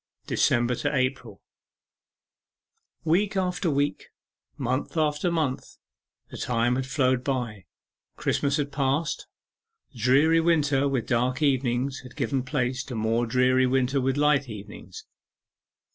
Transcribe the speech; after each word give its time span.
DECEMBER 0.25 0.73
TO 0.73 0.91
APRIL 0.95 1.39
Week 3.03 3.37
after 3.37 3.69
week, 3.69 4.05
month 4.57 4.97
after 4.97 5.29
month, 5.29 5.77
the 6.31 6.37
time 6.39 6.75
had 6.75 6.87
flown 6.87 7.21
by. 7.21 7.65
Christmas 8.15 8.57
had 8.57 8.71
passed; 8.71 9.27
dreary 9.95 10.39
winter 10.41 10.87
with 10.87 11.05
dark 11.05 11.43
evenings 11.43 11.99
had 11.99 12.15
given 12.15 12.41
place 12.41 12.83
to 12.85 12.95
more 12.95 13.27
dreary 13.27 13.67
winter 13.67 14.01
with 14.01 14.17
light 14.17 14.49
evenings. 14.49 15.05